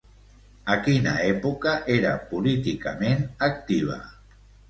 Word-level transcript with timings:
A 0.75 0.77
quina 0.87 1.11
època 1.25 1.75
era 1.97 2.15
políticament 2.31 3.23
activa? 3.51 3.99